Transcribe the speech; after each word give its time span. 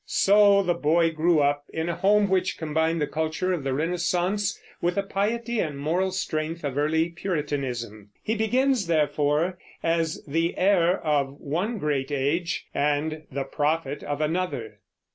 So 0.07 0.63
the 0.63 0.73
boy 0.73 1.11
grew 1.11 1.41
up 1.41 1.65
in 1.71 1.87
a 1.87 1.93
home 1.95 2.27
which 2.27 2.57
combined 2.57 2.99
the 2.99 3.05
culture 3.05 3.53
of 3.53 3.63
the 3.63 3.71
Renaissance 3.71 4.59
with 4.81 4.95
the 4.95 5.03
piety 5.03 5.59
and 5.59 5.77
moral 5.77 6.09
strength 6.09 6.63
of 6.63 6.75
early 6.75 7.09
Puritanism. 7.09 8.09
He 8.23 8.33
begins, 8.33 8.87
therefore, 8.87 9.59
as 9.83 10.23
the 10.27 10.57
heir 10.57 10.99
of 11.05 11.39
one 11.39 11.77
great 11.77 12.11
age 12.11 12.65
and 12.73 13.25
the 13.31 13.43
prophet 13.43 14.01
of 14.01 14.21
another. 14.21 14.79